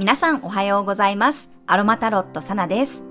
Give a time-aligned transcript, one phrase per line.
[0.00, 1.50] 皆さんおはようございます。
[1.66, 3.02] アロマタロットサナです。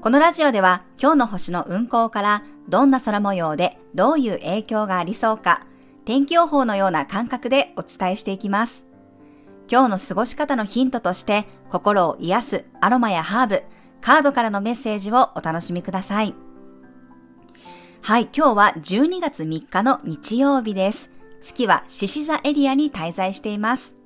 [0.00, 5.66] このラジオでは今日の星の運行からどんな空模様でどういう影響がありそうか、
[6.06, 8.86] 天気予報のような感覚でお伝えしていきます。
[9.70, 13.64] 今日の過ごし方のヒントとして心を癒すアロマやハーブ、
[14.00, 16.34] カードからのメッセージをお楽しみください。
[18.00, 21.10] はい、今日は12月3日の日曜日です。
[21.42, 23.96] 月は獅子座エリアに滞在しています。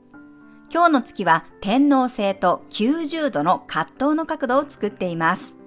[0.72, 5.58] 今日の月は天皇星と90度の葛藤の角度を作っています。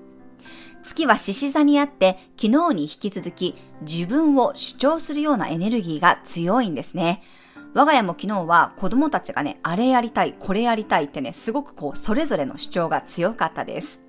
[0.81, 7.21] 月は獅子座にあって、昨日に引き続き自分を主張するようなエネルギーが強いんですね。
[7.73, 13.99] 我が家も昨日は子供たちがね、あれやりたい、これやりたいってね、すごくこう、それぞれの主張が強かったです。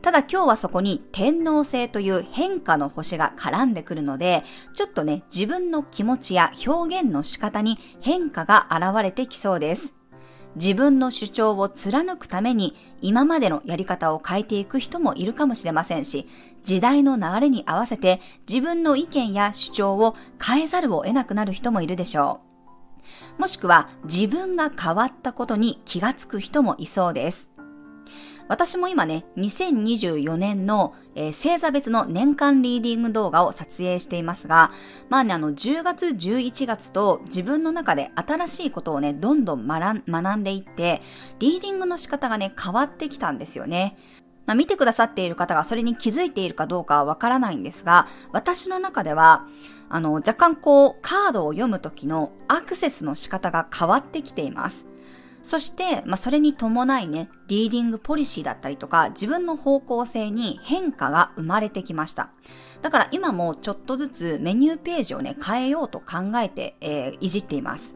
[0.00, 4.44] ただ今日はそこに天皇星という変化の星が絡んでくるので、
[4.74, 9.94] ちょっとね、自分の気持ちや表現の仕方に変化が現れてきそうです。
[10.56, 16.28] 自分の主張を貫くために今までのやり方を変えていく人もいるかもしれませんし、
[16.64, 22.40] 時代の流れに合わせて自分の意見や主張を変えざるを得なくなる人もいるでしょ
[23.38, 23.40] う。
[23.40, 27.53] もしくは自分が変わったことに気がつく人もいそうです。
[28.46, 34.70] 私も今ね、2024年の、えー、星座別の年間リーディング動画を撮影していますが、
[35.08, 41.00] まあね、あの、10月、11月と自分の中で新しいことをね、どんどん学んでいって、
[41.38, 43.96] リーディングの仕方がね、変わってきたんですよね。
[44.46, 49.46] まあ、見てくださっている方がそれに気づいているかどうかはわからないんですが、私の中では、
[49.88, 54.86] あの、若干こう、カードを読む時のアクセスの仕方が変わってきています。
[55.44, 62.30] そして、まあ、それに伴いね、リーディングポリシーだったりとか、自分の方向性に変化が生まれてきました。
[62.80, 67.94] だから今もちょっとずつメニューページをね、変えようと考えて、えー、いじっています。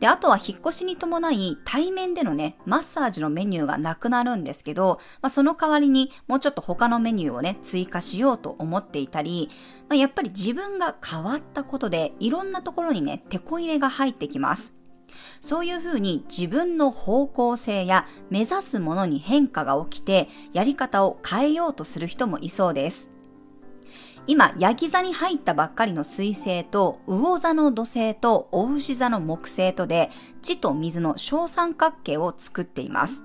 [0.00, 9.50] で、あとは引っ越しに伴い対面でのね、マッサージのメニューがなくなるんですけど、まあ、その代わりにもうちょっと他のメニューをね、追加しようと思っていたり、
[9.88, 14.81] まあ、やっぱり自分が変わったことでいろんなところにね、手こ入れが入ってきます。
[15.40, 23.10] そういうふうに自分の方向性や目指すものに変化が起きて、やり方を変えようとする人もいそうです。
[24.28, 30.10] 今、ヤギ座に入ったばっかりの水星と、魚座の土星と、お牛座の木星とで、
[30.42, 33.24] 地と水の小三角形を作っています。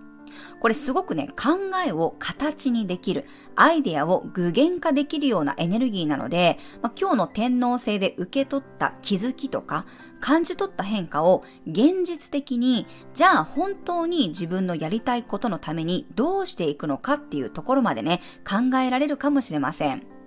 [0.60, 3.26] これすごくね、考えを形にできる、
[3.56, 9.86] アイデアを具現化できるようなエネルギーなので、まあ、今日の天皇星で受け取った気づきとか、
[10.20, 20.18] 感じ取った変化を現実的に、じゃあ本当に自分のやりたいことのためにどうしていくのかっていうところまでね、考えられるかもしれません。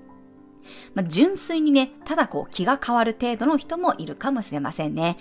[0.94, 5.16] まあ、純粋にね、ただこう気が変わる程度の人もいるかもしれませんね。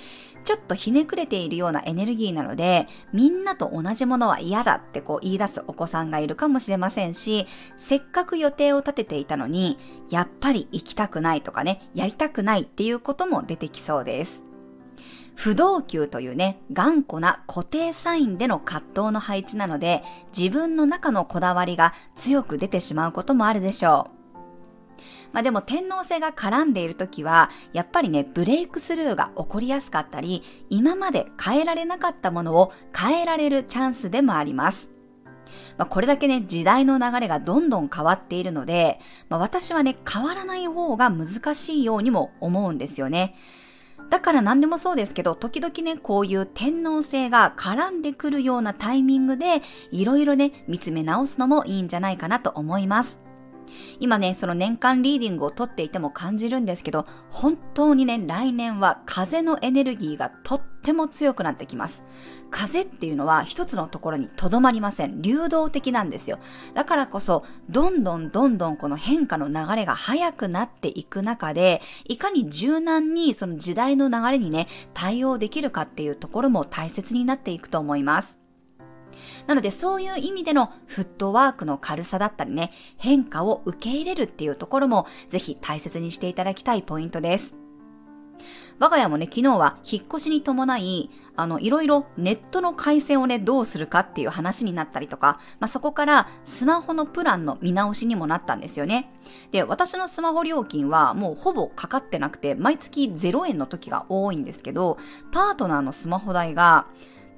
[0.50, 7.46] ちょっとひねくれているようなエネルギーなので、みんなと同じものは嫌だってこう言い出すお子さんがいるかもしれませんし、
[7.78, 9.78] せっかく予定を立てていたのに、
[10.10, 14.44] やっぱり行きたくないとかね、やりたくないっていうことも出てきそうです。
[15.36, 20.02] 不動級というね、頑固な固定サインでの葛藤の配置なので、
[20.36, 24.19] 自分の中のこだわりが強く出てしまうこともあるでしょう。
[25.32, 34.92] まあでも天皇制が絡んでいる時は、やっぱりね、ブレイクスルーが起こりやすかったり、今まで変えられなかったものを変えられるチャンスでもあります。
[35.78, 43.36] まあ、これだけね、時代の流れがどんどん変わっているので、まあ、私はね、変わらない方が難しいようにも思うんですよね。
[44.10, 53.29] だから何でもそうですけど、時々ね、こういう天皇制が絡んでくるようなタイミングで、いろいろね、見つめ直すのもいいんじゃないかなと思います。
[54.00, 62.04] 今ね、その年間リーディングを取っていても感じるんですけど、本当にね、来年は風のエネルギーがとっても強くなってきます。
[62.52, 65.22] 風っていうのは一つのところにとどまりません。
[65.22, 66.40] 流動的なんですよ。
[66.74, 78.39] だからこそ、どんどんどんどんこの変化の流れが速くなっていく中で、いかに柔軟にその時代の流れにね、対応できるかっていうところも大切になっていくと思います。
[79.48, 87.60] なのでそういう意味でのフットワークの軽さだったりね、変化を受け入れるっていうところもぜひ大切にしていただきたいポイントです。
[88.80, 99.12] 我が家もね、昨日は引っ越しに伴い、あの、いろいろネットの回線をね、どうするかっていう話になったりとか、まあ、そこからスマホのプランの見直しにもなったんですよね。
[99.52, 104.98] で、私のスマホ料金はもうほぼかかってなくて、毎月0円の時が多いんですけど、
[105.32, 106.88] パートナーのスマホ代が、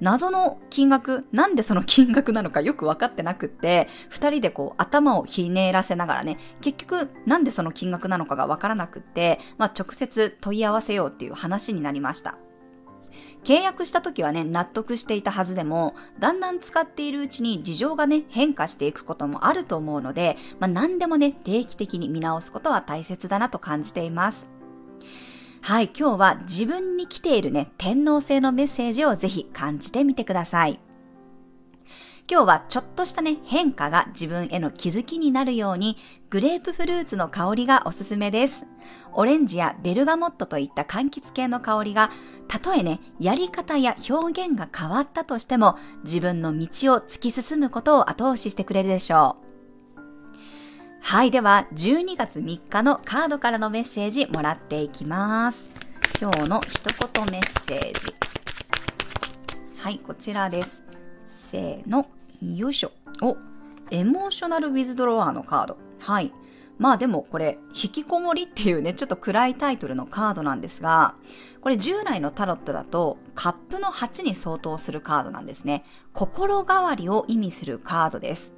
[0.02, 12.36] 謎の金額、なんでその金額なのかよく分かってなくって、二人でこう頭をひねらせながらね、結局なんでその金額なのかが分からなくって、まあ直接問い合わせようっていう話になりました。
[13.44, 24.48] 契約した時はね、納得していたはずでも、だんだん使っているうちに事情がね、変化していくこともあると思うので、まあ、何でもね、定期的に見直すことは大切だなと感じています。
[25.64, 30.80] はい、今日は自分に来ているね、天皇制のメッセージをぜひ感じてみてください。
[32.28, 35.98] 今日はちょっとしたね、変化が自分への気づきになるように、
[36.30, 38.64] グレープフルーツの香りがおすすめです。
[39.12, 42.10] オレンジやベルガモットといった柑橘系の香りが、
[42.48, 49.51] たとえね、やり方や表現が変わったとしても、自分の道を突き進むことを後押ししてくれるでしょう。
[51.04, 55.68] はい、では12月3日のカードからのメッセージもらっていきます。
[56.18, 56.84] 今日の一
[57.14, 58.14] 言メッセージ。
[59.76, 60.82] はい、こちらです。
[61.26, 62.06] せーの、
[62.40, 62.92] よいしょ。
[63.20, 63.36] お、
[63.90, 65.76] エモーショナルウィズドロワーのカード。
[65.98, 66.32] はい。
[66.78, 71.16] まあでもこれ、引きこもりっていうね、ちょっと暗いタイトルのカードなんですが、
[71.60, 75.84] これ従来のタロットだと、カップの8に相当するカードなんですね。
[76.14, 78.54] 心変わりを意味するカードです。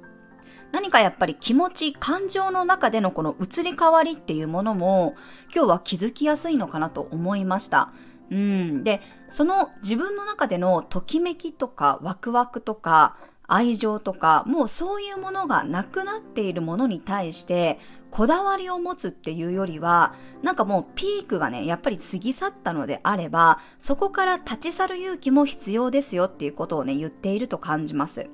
[0.75, 5.15] 何かやっぱり気持ち、感情の中でのこの移り変わりっていうものも、
[5.55, 7.93] 今日は気づきやすいのかなと思いました。
[8.29, 8.83] うん。
[8.83, 8.99] で、
[9.29, 13.15] その自分の中でのときめきとかワクワクとか
[13.47, 17.79] 愛情とか、もうそういうものがなくなっているものに対して、
[18.11, 20.13] こだわりを持つっていうよりは、
[20.43, 28.29] なんかもうピークがね、やっぱり過ぎ去ったのであれば、そこから立ち去る勇気も必要ですよっていうことをね、言っていると感じます。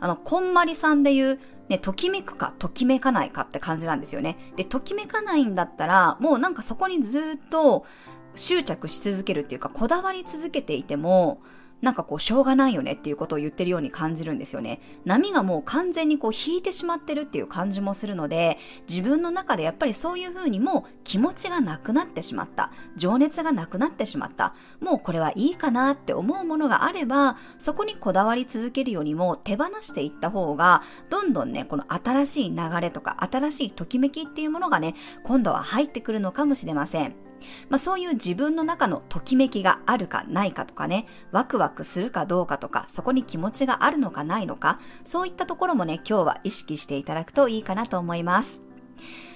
[0.00, 4.36] あの、こんまりさんで言う、ね、ときめくか、ときめかないかって感じなんですよね。
[4.56, 7.86] で、ときめかないんだったら、もうなんかそこにずっと、
[8.34, 11.40] 執着し続けるっていうか、こだわり続けていても、
[11.84, 14.80] なんかこう、しょうがないよねっていうことを言ってるように感じるんですよね。
[15.04, 18.58] 波がもう完全にこう引いてしまってるっていう感じもするので、
[18.88, 22.72] 自分の中でやっぱりそういう風にもう気持ちがなくなってしまった。
[22.96, 24.54] 情熱がなくなってしまった。
[24.80, 34.94] もうこれはいいかなって思うものがあれば、そこにこだわり続けるよりも手放していった方が、どんどんね、この新しい流れとか新しいときめきっていうものがね、
[35.24, 37.23] 今度は入ってくるのかもしれません。
[37.68, 48.60] まあ、そういう自分の中のときめきがあるかないかとかね、ワクワクするかどうかとか、そこに気持ちがあるのかないのか、そういったところもね、今日は意識していただくといいかなと思います。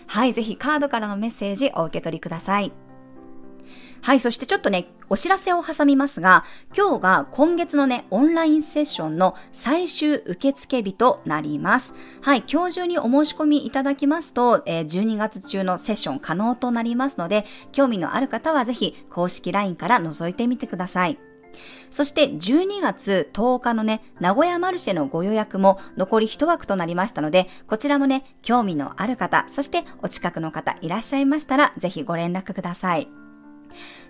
[0.06, 2.87] はい、ぜひカードからのメッセージお受け取りください。
[4.02, 6.44] はい、そしてちょっとね、お知らせを挟みますが、
[6.76, 11.94] 今日が今月のね、オンラインセッションの最終受付日となります。
[12.22, 21.18] はい、今日中にお申し込みいただきますと、えー、12月中のセッション可能となりますので、興味のある方はぜひ公式 LINE から覗いてみてください。
[21.90, 33.17] そして12月10日のね、名古屋マルシェのご予約も残り1枠となりましたので、こちらもね、興味のある方、そしてお近くの方いらっしゃいましたら、ぜひご連絡ください。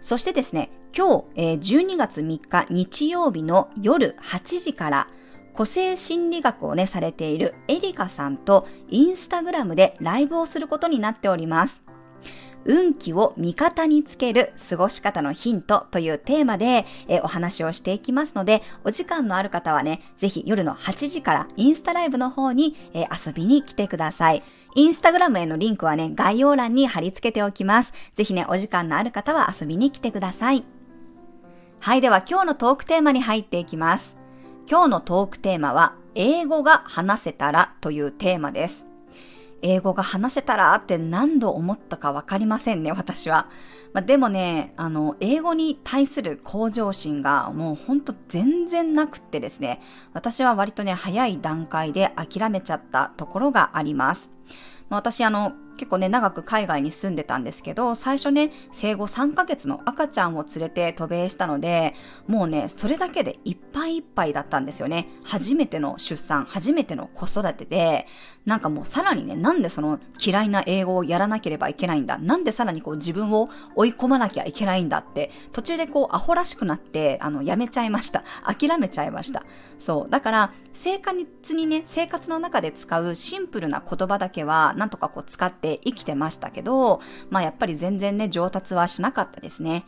[0.00, 5.08] そしてですね、今日、えー、12月3日日曜日の夜8時から、
[5.54, 11.82] 個性心理学をね、されているエリカさんとインスタグラムでライブをすることになっております。
[12.64, 24.42] 運気を味方につける過ごし方のヒントというテーマで、えお話をしていきますので、お時間のある方はね、ぜひ夜の8時からインスタライブの方に、え遊びに来てください。
[24.74, 27.92] インスタグラムへのリンクはね、概要欄に貼り付けておきます。
[28.14, 30.64] ぜひね、お時間のある方は遊びに来てください。
[31.80, 34.16] はい、では今日のトークテーマに入っていきます。
[34.68, 38.86] 今日のトークテーマは、英語が話せたらというテーマです。
[39.62, 43.48] 英語が話せたらって何度思ったかわかりませんね、私は。
[43.92, 49.80] まあ、でもね、あの、英語に対する向上心がもうほんと全然なくってですね、
[50.12, 54.30] 私は割とね、早い段階で諦めちゃったところがあります。
[54.88, 61.94] まあ、私あの、結構ね、長く海外に住んでたんですけど、最初ね、生後3ヶ月の赤ちゃんを連れて渡米したので、
[62.26, 65.08] もうね、それだけでいっぱいいっぱいだったんですよね。
[65.22, 68.06] 初めての出産、初めての子育てで、
[68.44, 78.24] なんかもうさらにね、なんでその嫌いな英語をやらなければいけないんだなんでさらにこう自分を追い込まなきゃいけないんだって、途中でこうアホらしくなって、あの、やめちゃいました。
[78.42, 79.44] 諦めちゃいました。
[79.78, 80.10] そう。
[80.10, 89.84] だから、生活にね、生活の中で使うシンプルな言葉だけは、なんとかこう使って生きてましたけど、まあやっぱり全然ね、上達はしなかったですね。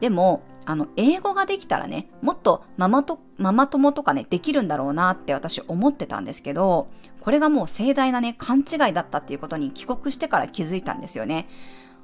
[0.00, 6.88] でも、あの、英語ができたらね、もっとママと、ママ友とかね、できるんだろうなって私思ってたんですけど、
[7.20, 11.46] これがもう盛大なね、勘違いだったっていうことに帰国してから気づいたんですよね。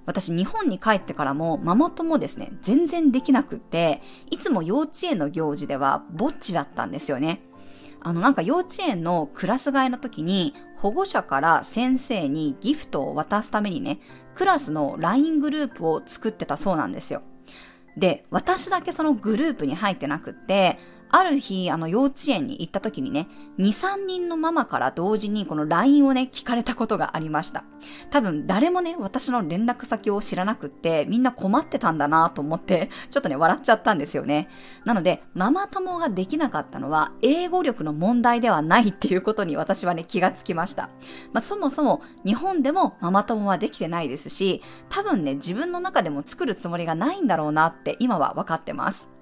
[0.06, 7.40] 私日本に帰ってからもママ友ですね、全然できなくって、いつも幼稚園の行事ではぼっちだったんですよね。
[8.04, 13.99] あのなんか幼稚園のクラス替えの時に保護者から先生にギフトを渡すためにね、
[14.34, 17.23] クラスの LINE グループを作ってたそうなんですよ。
[17.96, 20.78] で、私だけそのグループに入ってなくって、
[21.16, 23.28] ある日、あの幼稚園に行った時にね、
[23.59, 27.62] 2、3人のママから同時にこの LINE をね、聞かれたことがありました。
[28.11, 34.49] 多分誰もね、私の連絡先を知らなくって、みんな困ってたんだなと思って、ちょっとね、笑っちゃったんですよね。
[34.85, 40.90] なので、ママ友ができなかったのは、英語力の問題ではないっていうことに私はね、気がつきました。
[41.33, 49.13] まあ、そもそも、日本でもママ友はできてないですし、多分ね、自分の中でも作るつもりがないんだろうなって今は分かってます。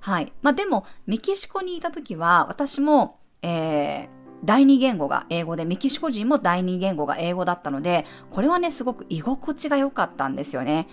[0.00, 0.32] はい。
[0.42, 4.08] まあでも、メキシコにいた時は、私も、えー、
[4.44, 10.88] 第二言語が英語で、メキシコ人も第二言語が英語だったので、これはね、すごく居心地が良かったんですよね。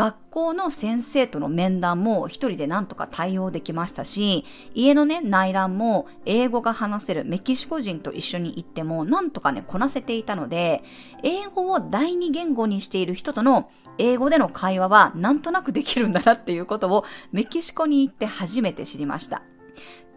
[0.00, 10.82] 学校の先生との面談も一人で何とか対応できましたし、家のね、内覧も英語が話せるメキシコ人と一緒に行っても何とかね、こなせていたので、
[11.22, 19.42] 英語を第二言語にしている人との英語での会話はなんとなくできるんだなっていうことをメキシコに行って初めて知りました。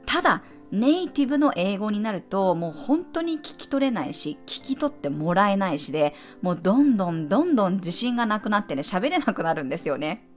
[0.06, 10.27] ただ、ネイティブの英語になるともう本当に聞き取れないし、聞き取ってもらえないしで、もうどんどんどんどん自信がなくなってね、喋れなくなるんですよね。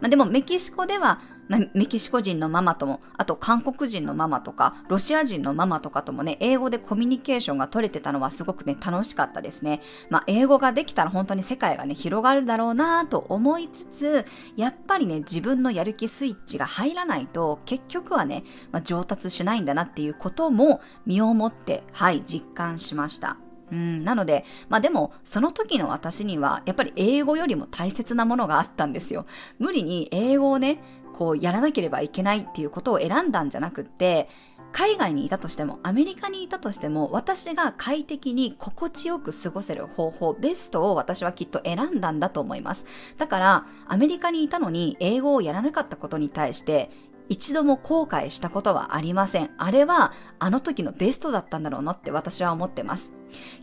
[0.00, 9.80] まあ、でもメキシコでは、メキシコ人のママとも、あと韓国人のママとか、ロシア人のママとかともね、英語でコミュニケーションが取れてたのはすごくね、楽しかったですね。
[10.10, 14.26] まあ、英語ができたら本当に世界がね、広がるだろうなぁと思いつつ、
[14.56, 23.36] やっぱりね、自分のやる気スイッチが入らないと、結局はね、まあ、上達しないんだなっていうことも身をもって、はい、実感しました。
[23.72, 29.24] うん、なので、まあでも、その時の私には、やっぱり英語よりも大切なものがあったんですよ。
[29.58, 30.80] 無理に英語をね、
[31.16, 34.28] こうやらなければいけないっていうことを選んだんじゃなくって、
[34.72, 42.84] 海外にいたとしても、アメリカにいたとしても、私が快適に心地よく過ごせる方法、ベストを私はきっと選んだんだと思います。
[43.16, 46.90] だから、アメリカにいたのに英語をやらなかったことに対して、
[47.28, 49.50] 一度も後悔したことはありません。
[49.58, 53.12] あれはあの時のベストだったんだろうなって私は思ってます。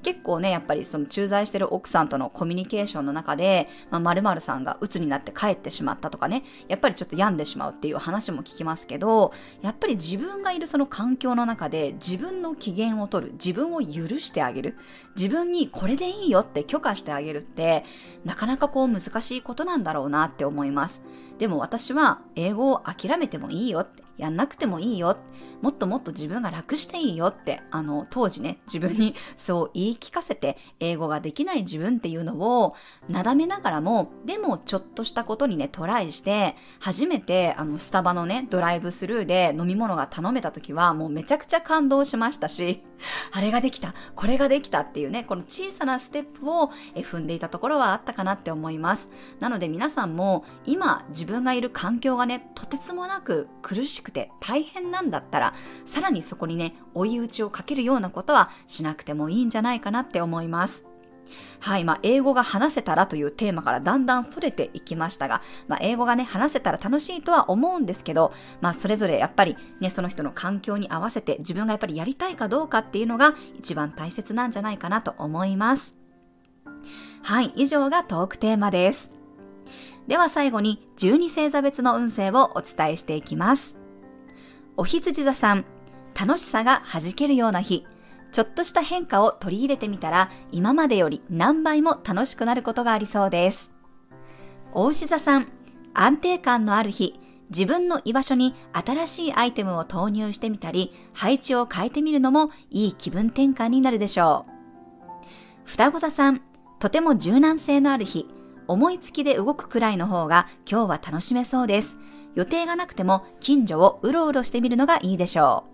[0.03, 14.75] 結構ね、やっぱりその駐在してる奥さんとのコミュニケーションの中で、まあ、〇〇さんが鬱になって帰ってしまったとかね、やっぱりちょっと病んでしまうっていう話も聞きますけど、やっぱり自分がいるその環境の中で自分の機嫌を取る、自分を許してあげる、
[15.15, 17.85] 自分にこれでいいよって許可してあげるって、
[18.25, 21.01] なかなかこう難しいことなんだろうなって思います。
[21.43, 25.17] でも私は英語を諦めてもいいよって、やんなくてもいいよ、
[25.63, 32.75] もっともっと自分が楽していいよって、あの、当時ね、自分にそう言い聞かせて、英語ができない自分っていうのを、
[33.07, 42.83] なだめながらも、でもちょっとしたことにね、トライして、初めて、あの、スタバのね、ドライブスルーで飲み物が頼めた時は、もうめちゃくちゃ感動しましたし、
[43.31, 49.09] あれができた、これができたっていうね、この小さなステップを踏んでいたところはあったかなって思います。
[49.39, 55.53] なので皆さんも、今自分分がいる環境がね、とてつもなく苦しくて大変なんだったら、
[55.85, 60.85] さらにそこにね、追い打ちをかけるようなことはしなくてもいいんじゃないかなって思います。
[61.59, 61.83] はい。
[61.83, 75.95] まあ、英語が話せたらというテーマからだんだん逸れていきましたが、まあ、英語がね、話せたら楽しいとは思うんですけど、まあ、それぞれやっぱりね、その人の環境に合わせて自分がやっぱりやりたいかどうかっていうのが一番大切なんじゃないかなと思います。
[77.23, 77.53] はい。
[77.55, 79.12] 以上がトークテーマです。
[80.07, 83.75] では最後に12星座別の運勢をお伝えしていきます。
[84.75, 85.65] お羊座さん、
[86.19, 87.85] 楽しさが弾けるような日、
[88.31, 93.71] ちょっとした変化を取り入れてみたら、今までより何倍も楽しくなることがありそうです。
[94.73, 95.47] 大牛座さん、
[95.93, 97.19] 安定感のある日、
[97.51, 104.51] 自分の居場所に新しいアイテムを投入してみたり、配置を変えてみるのもいい気分転換になるでしょう。
[105.65, 106.41] 双子座さん、
[106.79, 108.27] とても柔軟性のある日、
[108.67, 111.97] 思いつきで動くくらいの方が今日は楽しめそうです。
[112.35, 115.65] 予定がなくても近所をうろうろしてみるのがいいでしょ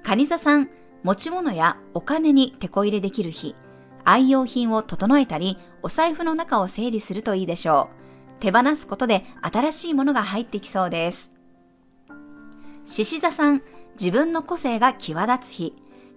[0.00, 0.04] う。
[0.04, 0.68] カニ座さん、
[1.02, 3.54] 持ち物やお金に手こ入れできる日、
[4.04, 7.90] 愛用品を整えたり、お財布の中を整理するといいでしょ
[8.38, 8.40] う。
[8.40, 11.30] 手放すことで新しいものが入ってきそうです。
[12.86, 13.62] 獅子座さん、
[13.98, 15.74] 自分の個性が際立つ日、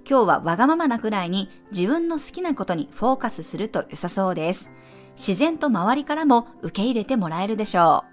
[0.09, 4.69] 今日はわがままなくらいに自分の好きなことにフォーカスすると良さそうです。
[5.15, 8.03] 自然と周りからも受け入れてもらえるでしょ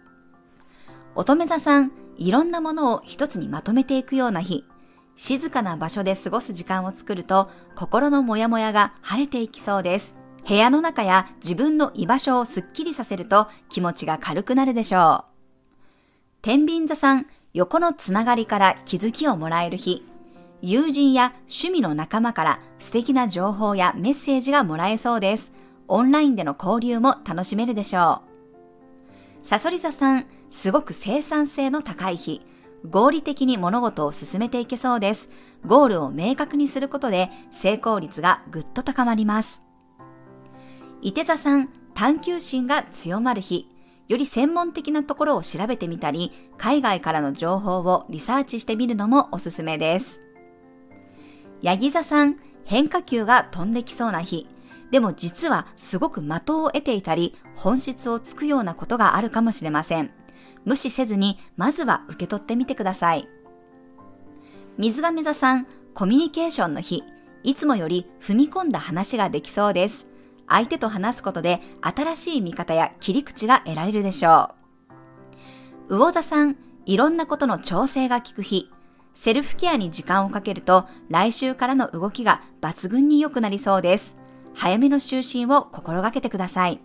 [1.17, 1.21] う。
[1.21, 4.65] 乙女座さん、いろんなものを一つにまとめていくような日、
[5.17, 10.15] 静かな場所で過ごす時間を作ると、心のモヤモヤが晴れていきそうです。
[10.49, 15.31] 部屋の中や自分の居場所をすっきりさせると気持ちが軽くなるでしょう。
[16.43, 20.07] 天秤座さん、横のつながりから気づきをもらえる日、
[20.63, 25.53] 友人や趣味の仲間から素敵な情報やメッセージがもらえそうです。
[25.91, 28.23] オンラインでの交流も楽しめるでしょ
[29.43, 29.47] う。
[29.47, 32.41] サソリ座さん、すごく生産性の高い日。
[32.89, 35.29] 合理的に物事を進めていけそうです。
[35.67, 39.63] ゴールを明確にすることで成功率がぐっと高まります。
[41.03, 43.69] 伊手座さん、探求心が強まる日。
[44.09, 50.21] より専門的なところを調べてみたり、海外からの情報をリサーチしてみるのもおすすめです。
[51.63, 54.47] ヤギ座さん、変化球が飛んできそうな日。
[54.91, 60.11] でも実はすごく的を得ていたり、本質をつくようなことがあるかもしれません。
[60.65, 63.29] 無視せずに、まずは受け取ってみてください。
[64.79, 67.05] 水亀座さん、コミュニケーションの日。
[67.43, 70.07] いつもより踏み込んだ話ができそうです。
[70.49, 74.51] 相手と話すことで新しい見方や切り口が得られるでしょ
[75.89, 75.97] う。
[75.97, 76.57] 魚座さん、
[76.87, 78.71] いろんなことの調整が効く日。
[79.15, 84.20] セルフケアに時間をかけると来週からの動きが抜群に良くなりそうです。
[84.55, 86.81] 早めの就寝を心がけてください。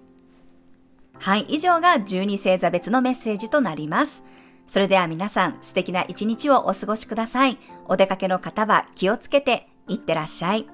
[1.17, 4.23] はい、以上が12星座別のメッセージとなります。
[4.67, 7.57] それでは皆さん素敵な一日をお過ごしください。
[7.87, 10.67] お出かけの方は気をつけていってらっしゃい。